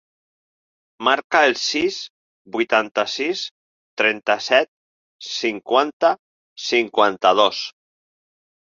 Marca 1.07 1.41
el 1.49 1.53
sis, 1.63 1.99
vuitanta-sis, 2.57 3.45
trenta-set, 4.03 4.73
cinquanta, 5.37 6.15
cinquanta-dos. 6.73 7.67